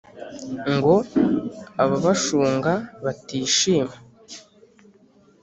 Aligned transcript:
Ngo 0.73 0.95
ababashunga 1.83 2.73
batishima, 3.03 3.95